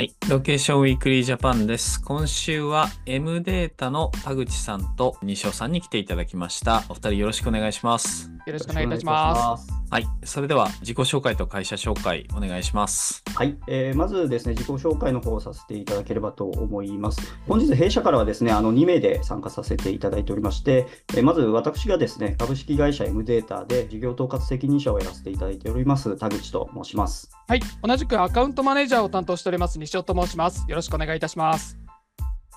[0.00, 0.14] はい。
[0.30, 2.00] Location Weekly Japan です。
[2.02, 6.84] 今週は M データの田口さんと西尾さんに来ていただきました。
[6.88, 8.30] お二人よろしくお願いします。
[8.46, 9.79] よろしくお願いいたします。
[9.90, 9.92] す。
[9.92, 10.06] はい。
[10.24, 13.22] それでは自己紹介と会社紹介お願いします。
[13.34, 17.20] はい、えーまずですね、自己紹介の方をさせていただければと思います。
[17.48, 27.30] 本日、弊社からはですね、あの2名で参加させていただいておりまして、えーまず私がですね、株式会社 M データで事業統括責任者をやらせていただいております、田口と申します。
[27.48, 30.64] はい、同じくアカウントマネージャーを担当しております西尾と申します。
[30.68, 31.79] よろしくお願いいたします。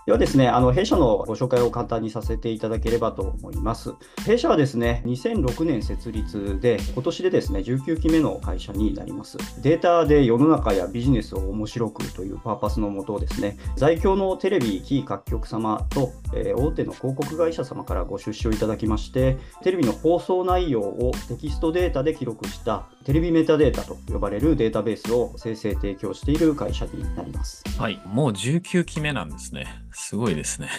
[0.05, 3.93] ではですね、あの弊社のご紹介を簡単にさせていただければと思います。
[4.25, 9.37] 弊社はですね、2006年設立で、今年でですね、19期目の会社になります。
[9.61, 27.63] データで世の中やビジネスを面白くというパーパスのもとですね、在京のテレビ、キー各局様と、えー大手の広告会社様からご出資をいただきまして、テレビの放送内容をテキストデータで記録したテレビメタデータと呼ばれるデータベースを生成提供している会社になります。
[27.77, 28.01] はい。
[28.05, 29.67] もう19期目なんですね。
[29.93, 30.69] すごいですね。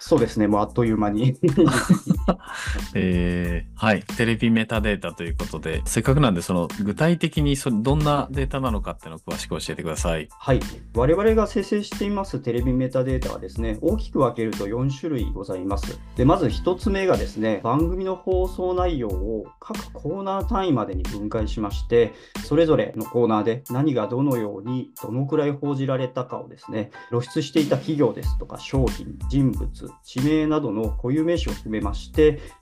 [0.00, 1.38] そうですね、もうあっという間に。
[2.94, 4.02] えーはい。
[4.02, 10.28] テレビメタデータということで、せっかくなんで、その具体的にそどんなデータなのかっていうのを詳しく教えてください。
[10.30, 10.60] はい、
[10.94, 15.98] 我々が生成していますテレビメタデータはですね、大きく分けると4種類ございます。
[16.16, 29.68] でまず1つ目がですね、番組の放送内容を各コーナー単位までに分解しまして、それぞれのコーナーで何がどのように、どのくらい報じられたかをですね、露出していた企業ですとか商品、人物、
[30.04, 32.13] 地名などの固有名詞を含めまして、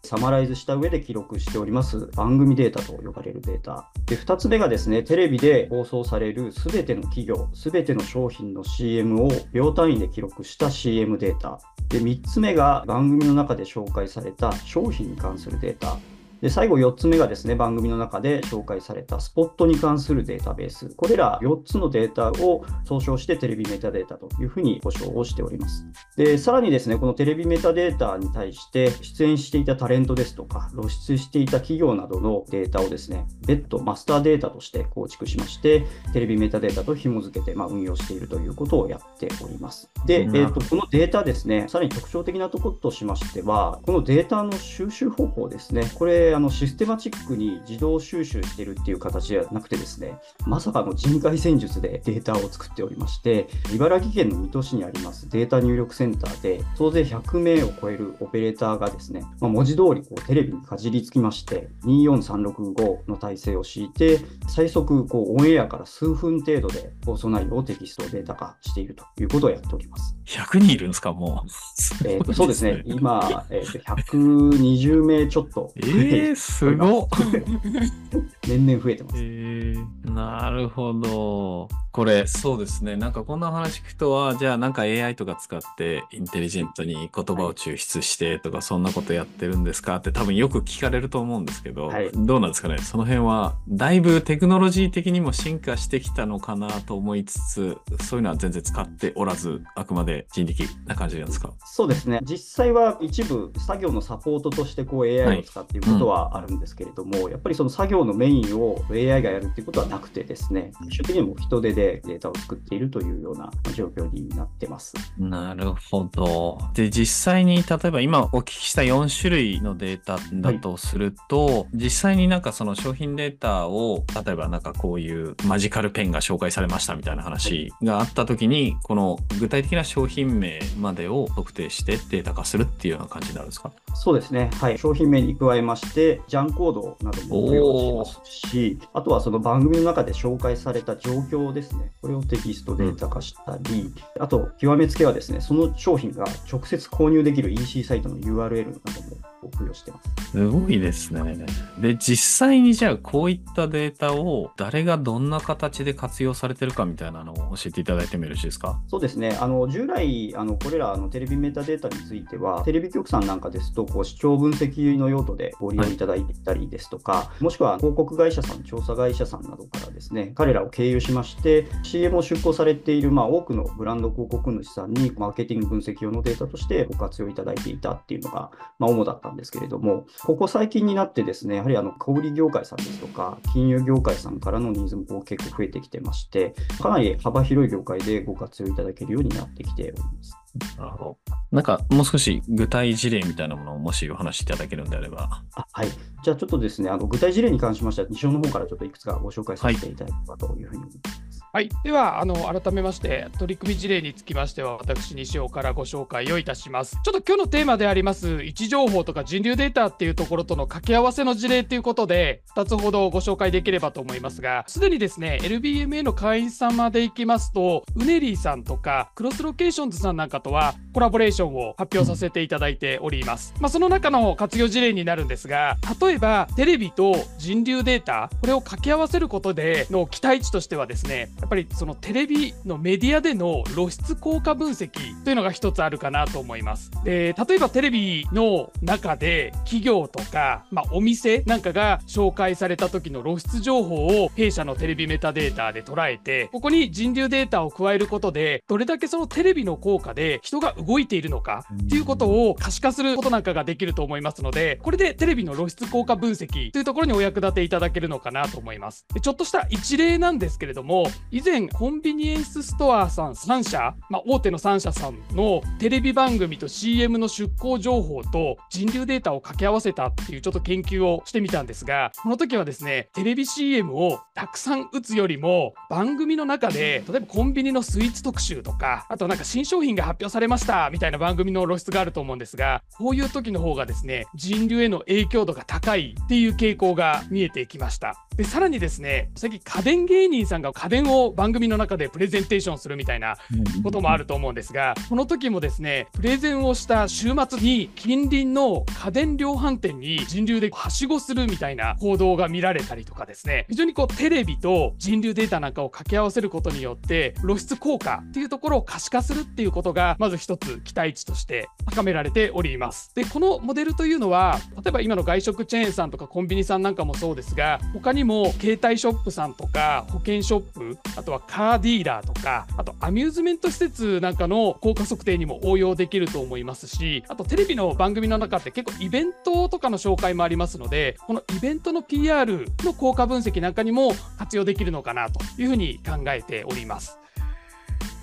[0.03, 3.91] サマライズした上で記録しております番組データと呼ばれるデータ。
[4.07, 11.59] で、2つ目がですね、テレビで放送されるすべての企業、すべての商品の CM を秒単位で記録した CM データ。
[11.89, 15.99] で、3つ目が番組の中で紹介された商品に関するデータ。
[16.43, 20.89] で最後4つ目がですね、番組の中で紹介されたスポットに関するデータベース。
[20.97, 25.87] これら4つのデータを総称してテレビメタデータというふうに呼称をしております。
[26.17, 39.89] で、さらにですね、このテレビメタデータに対して出演していたタレントですとか、露出していた企業などのデータをですね、別途マスターデータとして構築しまして、テレビメタデータと紐付けて、まあ、運用しているということをやっております。
[40.07, 70.17] で、えーとこのデータですね、さらに特徴的なところとしましては、このデータの収集方法ですね、これ、あのシステマチックに自動収集しているっていう形ではなくてですね、まさかの人海戦術でデータを作っておりまして、茨城県の水戸市にありますデータ入力センターで、総勢100名を超えるオペレーターがですね、まあ、文字通りこうテレビにかじりつきまして、24365の体制を敷いて、最速こうオンエアから数分程度で放送内容をテキストデータ化しているということをやっております。
[70.27, 72.09] 100人いるんですか、もう。
[72.09, 77.09] えーとそうですね、今、えーと120名ちょっと、えー、すごっ。
[78.47, 79.17] 年々増えてます。
[79.19, 81.69] えー、なるほど。
[81.93, 82.97] これ、そうですね。
[82.97, 92.79] なんかこんな話聞くとは、じゃあなんか AI とか使ってインテリジェントに言葉を抽出してとか、そんなことやってるんですかって多分よく聞かれると思うんですけど、はいどうなんですかね。
[92.79, 101.53] その辺は、だいぶテクノロジー的にも進化してきたのかなと思いつつ、そういうのは全然使っておらず、あくまで人力な感じなんですか。
[101.67, 114.95] そうですね、実際は一部、作業のサポートとしてこう AI を使っていることはあるんですけれども、やっぱりその作業のメインを AI がやるっていうことはなくてですね、最終的にも人手でデータを作っているというような状況になってます。
[115.19, 116.59] なるほど。
[116.75, 133.71] で、実際に、例えば今お聞きした4種類のデータだとすると、実際になんかその商品データを、例えばなんかこういうマジカルペンが紹介されましたみたいな話があった時に、この具体的な商品名までを特定してデータ化するっていうような感じになるんですか？
[133.95, 148.77] そうですね、はい、商品名に加えまして、ジャンコードなども付与しますし、あとはその番組の中で紹介された状況ですね、これをテキストデータ化したり、あと、極めつけはですね、その商品が直接購入できる EC サイトの URL など
[149.17, 150.31] も付与してます。
[150.33, 151.47] すごいですね。
[151.79, 158.81] で、実際にじゃあこういったデータを誰がどんな形で活用されてるかみたいなのを教えていただいてもよろしいですか？
[158.89, 190.37] そうですね、あの従来、あのこれらあのテレビメタデータについては、テレビ局さんなんかですと、こう視聴分析の用途でご利用いただいていたりですとか、もしくは広告会社さん、調査会社さんなどからですね、彼らを経由しまして、CM を出稿されている、まあ、多くのブランド広告主さんに、マーケティング分析用のデータとしてご活用いただいていたっていうのが、まあ、主だったんですけれども、ここ最近になってですね、やはりあの小売業界さんですとか、金融業界さんからのニーズもこう結構増えてきてまして、かなり幅広い業界でご活用いただけるようになってきております。
[190.79, 191.19] なるほど。
[191.51, 195.43] なんかもう少し具体事例みたいなものをもしお話しいただけるんであれば。
[195.55, 195.89] あはい。
[196.23, 201.09] じゃあちょっとですね、あの具体事例に関しましては、西尾の方からちょっといくつかご紹介させていただければというふうに思います。
[201.09, 201.69] はい、はい。
[201.85, 206.99] ではあの改めまして取り組み事例につきましては私西尾からご紹介をいたします。
[207.05, 223.53] ちょっと今日のテーマであります位置情報とか人流データっていうところとの掛け合わせの事例ということで2つほどご紹介できればと思いますがすでにですね LBMA の会員様でいきますとウネリーさんとかクロスロケーションズさんなんかとはコラボレーションを発表させていただいております。
[223.61, 236.91] まあ、その中の活用事例になるんですが例えばテレビと人流データこれを掛け合わせることでの期待値としてはですねやっぱりそのテレビのメディアでの露出効果分析というのが一つあるかなと思います。
[237.05, 259.07] で例えばテレビの中で企業とか、まあ、お店なんかが紹介された時の露出情報を弊社のテレビメタデータで捉えてここに人流データを加えることでどれだけそのテレビの効果で人が動いているのかっていうことを可視化することなんかができると思いますのでこれでテレビの露出効果分析というところにお役立ていただけるのかなと思います。
[259.13, 288.27] でちょっとした一例なんですけれども以前コンビニエンスストアさん3社、まあ、大手の3社さんのテレビ番組と CM の出稿情報と人流データを掛け合わせたっていうちょっと研究をしてみたんですがこの時はですねテレビ CM をたくさん打つよりも番組の中で例えばコンビニのスイーツ特集とかあとなんか新商品が発表されましたみたいな番組の露出があると思うんですがこういう時の方がですね人流への影響度が高いっていう傾向が見えてきました。
[288.37, 293.37] でさらにですね最近家電芸人さんが家電を番組の中でプレゼンテーションするみたいな
[293.83, 303.67] こともあると思うんですがこの時もですねプレゼンをした週末に近隣の家電量販店に人流ではしごするみたいな行動が見られたりとかですね。
[303.69, 313.15] 非常にこうテレビと人流データなんかを掛け合わせることによって露出効果っていうところを可視化するっていうことがまず一つ期待値として高められております。
[313.15, 337.22] でこのモデルというのは例えば今の外食チェーンさんとかコンビニさんなんかもそうですが他にも携帯ショップさんとか保険ショップあとはカーディーラーとかあとアミューズメント施設なんかの効果測定にも応用できると思いますしあとテレビの番組の中って結構イベントとかの紹介もありますのでこのイベントの PR の効果分析なんかにも活用できるのかなというふうに考えております。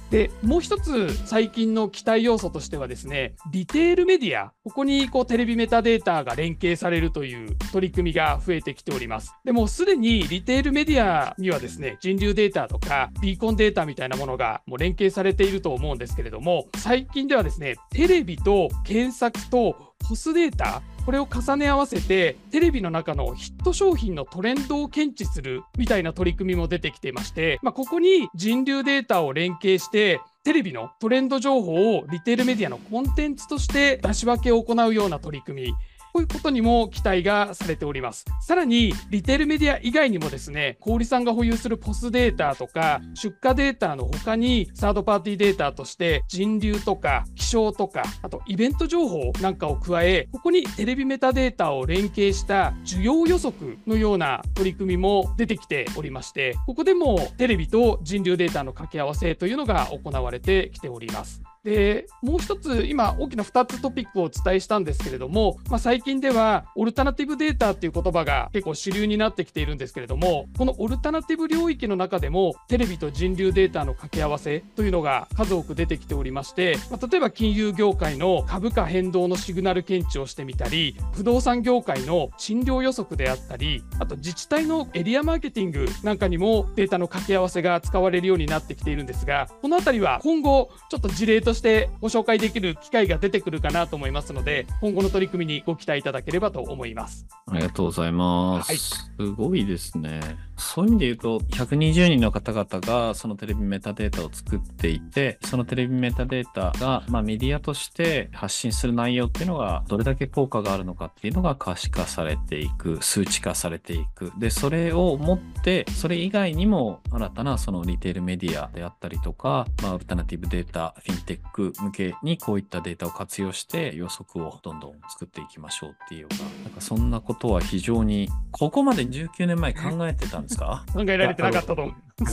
[0.10, 4.52] でもう一つ最近の期待要素としてはですねリテールメディア。
[4.64, 9.34] ここにこうテレビメタデータが連携されるという取り組みが増えてきております。
[9.46, 35.74] でもすでにリテールメディアにはですね人流データとかビーコンデータみたいなものがもう連携されていると思うんですけれども最近ではですねテレビと検索とポスデータこれを重ね合わせてテレビの中のヒット商品のトレンドを検知するみたいな取り組みも出てきていまして、まあ、ここに人流データを連携してテレビのトレンド情報をリテールメディアのコンテンツとして出し分けを行うような取り組み
[36.20, 38.26] こういうことにも期待がされております。
[38.42, 61.42] さらに、リテールメディア以外にもですね、小売さんが保有するポスデータとか、出荷データの他に、サードパーティーデータとして、人流とか、気象とか、あとイベント情報なんかを加え、ここにテレビメタデータを連携した需要予測のような取り組みも出てきておりまして、ここでもテレビと人流データの掛け合わせというのが行われてきております。
[61.64, 97.28] でもう一つ今大きな2つトピックをお伝えしたんですけれども、まあ、最近ではオルタナティブデータっていう言葉が結構主流になってきているんですけれどもこのオルタナティブ領域の中でもテレビと人流データの掛け合わせというのが数多く出てきておりまして、まあ、例えば金融業界の株価変動のシグナル検知をしてみたり不動産業界の診療予測であったりあと自治体のエリアマーケティングなんかにもデータの掛け合わせが使われるようになってきているんですがこの辺りは今後ちょっと事例としてご紹介できる機会が出てくるかなと思いますので、今後の取り組みにご期待いただければと思います。
[97.48, 98.68] ありがとうございます。
[98.68, 100.20] はい、すごいですね。
[100.60, 114.32] そういう意味で言うと、120人の方々がそのテレビメタデータを作っていて、そのテレビメタデータが、まあ、メディアとして発信する内容っていうのが、どれだけ効果があるのかっていうのが可視化されていく、数値化されていく。
[114.38, 130.86] で、それを持って、それ以外にも新たなそのリテールメディアであったりとか、まあ、アルタナティブデータ、フィンテック向けにこういったデータを活用して予測をどんどん作っていきましょうっていうか、なんかそんなことは非常に、ここまで19年前考えてたんですか？
[130.94, 131.96] 考えられてなかったと思う。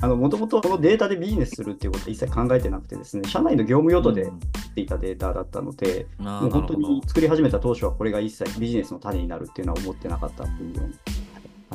[0.00, 4.30] あの、もともとこのデータでビジネスするっていうことは一切考えてなくてですね、社内の業務用途でっ
[4.74, 10.94] ていたデータだったので、うん、もう本当に作り始めた当初はこれが一切ビジネスの種になるっていうのは思ってなかったっていうような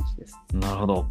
[0.01, 0.35] 感じです。
[0.53, 1.05] なるほど。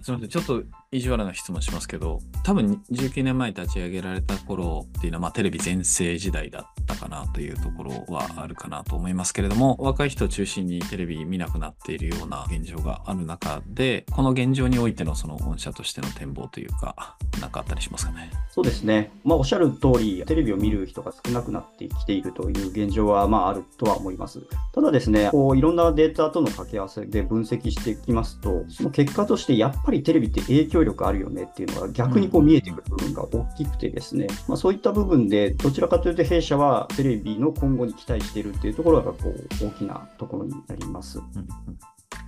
[0.00, 18.30] すみません、ちょっと意地悪な質問しますけど、多分19年前立ち上げられた頃っていうのは、まあ、テレビ全盛時代だったかなというところはあるかなと思いますけれども、若い人を中心にテレビ見なくなっているような現状がある中で、この現状においてのその御社としての展望というか、何かあったりしますかね？
[18.50, 19.12] そうですね。
[19.22, 24.40] まあ、おっしゃる通り、テレビを見る人が少なくなってきているという現状は、まあ、あるとは思います。
[24.74, 41.18] ただですね、こういろんなデータとの掛け合わせで分析していきますと、その結果としてやっぱりテレビって影響力あるよねっていうのが逆にこう見えてくる部分が大きくてですね、まあ、そういった部分でどちらかというと弊社はテレビの今後に期待しているというところがこう大きなところになります。
[41.18, 41.48] うんうん、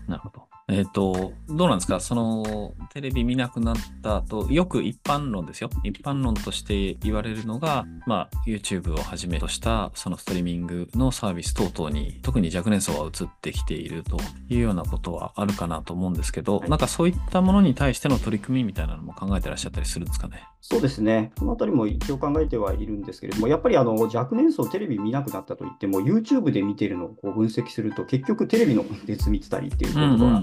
[0.09, 0.50] なるほど。
[0.71, 1.99] えっ、ー、と、どうなんですか？
[1.99, 5.71] その、テレビ見なくなった後、よく一般論ですよ。
[5.83, 14.17] 一般論として言われるのが、まあ、YouTube をはじめとした、そのストリーミングのサービス等々に、特に若年層は移ってきていると
[14.49, 20.45] いうようなことはあるかなと思うんですけど、なんかそういったものに対しての取り組みみたいなのも考えてらっしゃったりするんですかね？
[20.63, 21.33] そうですね。
[21.39, 30.43] このあたりも一応考えてはいるんですけれども、やっぱりあの若年層テレビ見なくなったといっても、YouTube で見てるのをこう分析すると、結局テレビのコンテンツ見てたりっていうことが、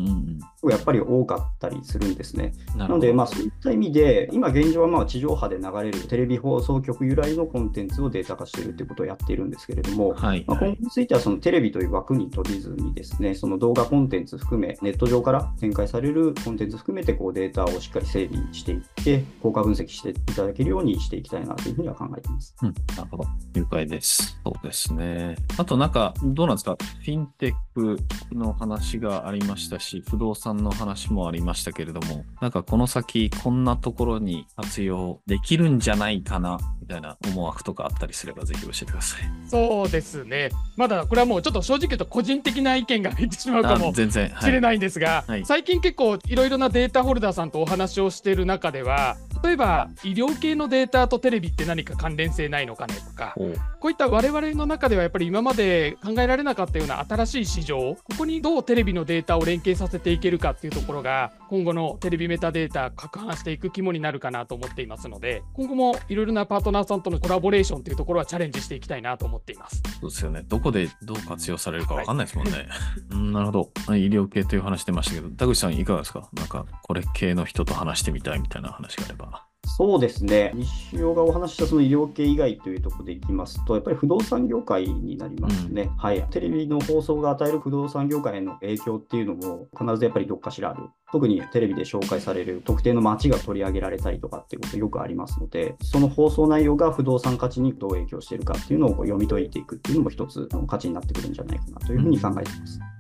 [0.70, 2.54] やっぱり多かったりするんですね。
[2.76, 18.97] なので、まあ、そういった意味で、今現状はまあ地上波で流れるテレビ放送局由来のコンテンツをデータ化しているということをやっているんですけれども、はい、まあ、今後についてはそのテレビという枠にとりずにですね、その動画コンテンツ含め、ネット上から展開されるコンテンツ含めてこうデータをしっかり整備していって、
[19.42, 22.56] 効果分析していただけるようにしていきたいなというふうには考えています。
[22.62, 23.26] うん、なるほど。
[23.54, 24.40] 了解です。
[24.44, 25.36] そうですね。
[25.58, 28.00] あとなんか、どうなんですか、フィンテック
[28.34, 39.22] の話がありましたし、不動産の話もありましたけれども、なんかこの先、こんなところに活用できるんじゃないかな、みたいな思惑とかあったりすれば、ぜひ教えてください。
[39.48, 40.50] そうですね。
[40.76, 53.34] まだこれはもうちょっと正直言うと個人的な意見が入ってしまうかもしれないんですが、はいはい、最近結構いろいろなデータホルダーさんとお話をしている中では、ば例えば医療系のデータとテレビって何か関連性ないのかねとか
[53.80, 69.82] こういった我々の中ではやっぱり今まで考えられなかったような新しい市場ここにどうテレビのデータを連携させていけるかっていうところが今後のテレビメタデータ拡販していく肝になるかなと思っていますので今後もいろいろなパートナーさんとのコラボレーションというところはチャレンジしていきたいなと思っています。
[70.02, 70.44] そうですよね。
[70.48, 72.68] どこでどう活用されるか分かんないですもんね、はい、
[73.12, 73.72] うんなるほど。
[73.96, 76.30] 医療系という話してましたけど田口さんいかがですか？
[76.34, 79.37] なんかこれ系の人と話してみたいみたいな話があれば
[79.78, 102.80] そうですね、西尾がお話したその医療系以外というところでいきますと、やっぱり不動産業界になりますね、うん、はい、テレビの放送が与える不動産業界への影響っていうのも、必ずやっぱりどっかしらある、特にテレビで紹介される特定の街が取り上げられたりとかっていうことよくありますので、その放送内容が不動産価値にどう影響しているかっていうのを読み解いていくっていうのも、一つの価値になってくるんじゃないかなというふうに考えています。
[102.82, 102.97] うん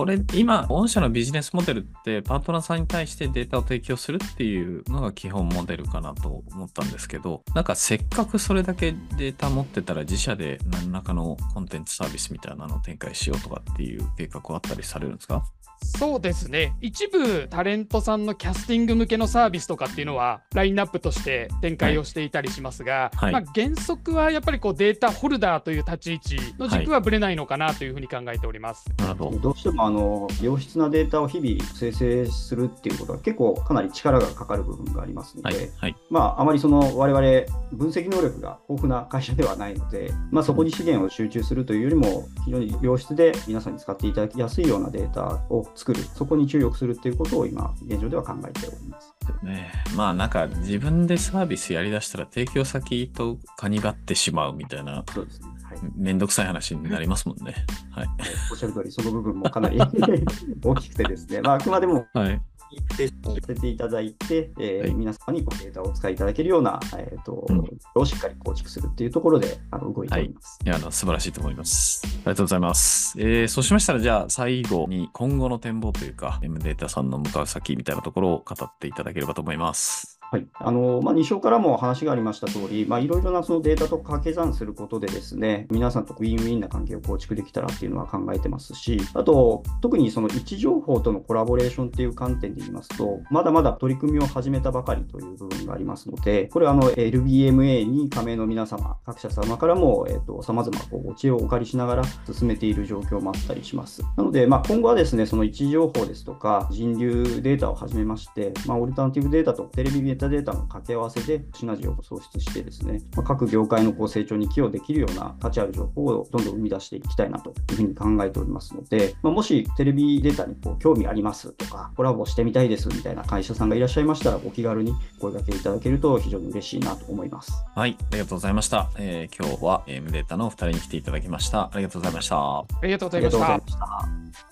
[0.00, 15.44] これ、今、御社のビジネスモデルって、パートナーさんに対してデータを提供するっていうのが基本モデルかなと思ったんですけど、なんかせっかくそれだけデータ持ってたら、自社で何らかのコンテンツサービスみたいなのを展開しようとかっていう計画はあったりされるんですか？
[15.82, 16.74] そうですね。
[16.80, 29.50] 一部タレントさんのキャスティング向けのサービスとかっていうのはラインナップとして展開をしていたりしますが、はい、まあ、原則はやっぱりこうデータホルダーという立ち位置の軸はぶれないのかなというふうに考えております、はい、ど。
[29.50, 49.14] うしてもあの良質なデータを日々生成するっていうことは結構かなり力がかかる部分がありますので、はい、まあ、あまりその我々分析能力が豊富な会社ではないので、まあ、そこに資源を集中するというよりも非常に良質で皆さんに使っていただきやすいようなデータを作る、そこに注力するっていうことを今、現状では考えております。
[49.42, 55.48] ね、まあなんか自分でサービスやりだしたら提供先とかにばってしまうみたいな、そうですね。
[55.62, 57.54] はい、めんどくさい話になりますもんね。
[57.92, 58.08] はい、
[58.50, 59.78] おっしゃる通り、その部分もかなり
[60.62, 62.42] 大きくてですね、まあ、あくまでも、はい
[62.90, 70.58] 提出させていただいて、えー、はい、皆様にこデータをお使いいただけるような、えーと、うん、をしっかり構築するっていうところであの動いております。
[70.64, 72.02] はい、いやあの素晴らしいと思います。
[72.04, 73.14] ありがとうございます。
[73.18, 80.19] えー、そうしましたら、じゃあ最後に今後の展望というか、M データさんの向かう先みたいなところを語っていただければと思います。
[80.30, 104.04] はいあのまあ、2章からも話がありました通り、まあ、いろいろなそのデータと掛け算することでですね、皆さんとウィンウィンな関係を構築できたらっていうのは考えてますし、あと、特にその位置情報とのコラボレーションっていう観点で言いますと、まだまだ取り組みを始めたばかりという部分がありますので、これはあの LBMA に加盟の皆様、各社様からも、えーと、様々こうお知恵をお借りしながら進めている状況もあったりします。
[104.16, 127.52] なので、まあ、今後はですね、その位置情報ですとか、人流データをはじめまして、まあ、オルタナティブデータとテレビメたデータの掛け合わせでシナジーを創出してですね、まあ、各業界のこう成長に寄与できるような価値ある情報をどんどん生み出していきたいなというふうに考えておりますので、まあ、もしテレビデータにこう興味ありますとか、コラボしてみたいですみたいな会社さんがいらっしゃいましたら、お気軽に声掛けいただけると非常に嬉しいなと思います。
[127.74, 128.90] はい、ありがとうございました。
[128.98, 131.70] えー、今日は M データのお二人に来ていただきました。
[131.72, 132.36] ありがとうございました。
[132.36, 133.54] ありがとうございました。
[133.54, 134.50] ありがました。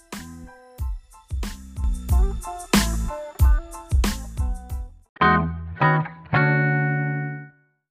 [5.21, 5.58] Thank you.
[5.81, 6.18] Thank you.